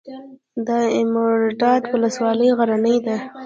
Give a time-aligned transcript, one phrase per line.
[0.05, 0.07] د
[0.67, 3.17] دایمیرداد ولسوالۍ غرنۍ ده